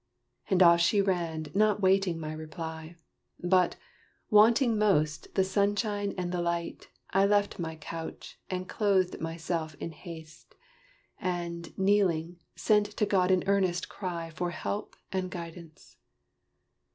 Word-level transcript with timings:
And 0.49 0.63
off 0.63 0.81
she 0.81 0.99
ran, 0.99 1.45
not 1.53 1.79
waiting 1.79 2.19
my 2.19 2.33
reply. 2.33 2.95
But, 3.39 3.75
wanting 4.31 4.75
most 4.79 5.35
the 5.35 5.43
sunshine 5.43 6.15
and 6.17 6.31
the 6.31 6.41
light, 6.41 6.89
I 7.11 7.27
left 7.27 7.59
my 7.59 7.75
couch, 7.75 8.39
and 8.49 8.67
clothed 8.67 9.21
myself 9.21 9.75
in 9.75 9.91
haste, 9.91 10.55
And, 11.19 11.77
kneeling, 11.77 12.39
sent 12.55 12.87
to 12.97 13.05
God 13.05 13.29
an 13.29 13.43
earnest 13.45 13.89
cry 13.89 14.31
For 14.31 14.49
help 14.49 14.95
and 15.11 15.29
guidance. 15.29 15.97